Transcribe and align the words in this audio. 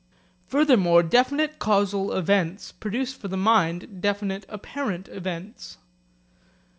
Furthermore 0.47 1.03
definite 1.03 1.59
causal 1.59 2.11
events 2.13 2.71
produce 2.71 3.13
for 3.13 3.27
the 3.27 3.37
mind 3.37 4.01
definite 4.01 4.47
apparent 4.49 5.07
events. 5.09 5.77